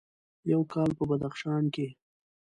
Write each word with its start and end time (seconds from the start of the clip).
یو 0.51 0.61
کال 0.73 0.89
په 0.97 1.03
بدخشان 1.09 1.63
کې: 1.75 1.87